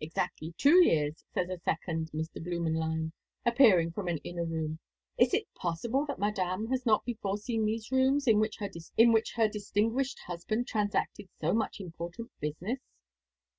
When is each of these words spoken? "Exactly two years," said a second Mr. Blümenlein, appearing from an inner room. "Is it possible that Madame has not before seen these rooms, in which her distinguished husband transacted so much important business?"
"Exactly 0.00 0.52
two 0.58 0.84
years," 0.84 1.24
said 1.32 1.48
a 1.48 1.58
second 1.60 2.10
Mr. 2.12 2.44
Blümenlein, 2.46 3.10
appearing 3.46 3.90
from 3.90 4.06
an 4.06 4.18
inner 4.18 4.44
room. 4.44 4.78
"Is 5.16 5.32
it 5.32 5.46
possible 5.54 6.04
that 6.04 6.18
Madame 6.18 6.66
has 6.66 6.84
not 6.84 7.06
before 7.06 7.38
seen 7.38 7.64
these 7.64 7.90
rooms, 7.90 8.26
in 8.26 8.38
which 8.38 8.58
her 9.34 9.48
distinguished 9.48 10.18
husband 10.26 10.68
transacted 10.68 11.30
so 11.40 11.54
much 11.54 11.80
important 11.80 12.30
business?" 12.38 12.80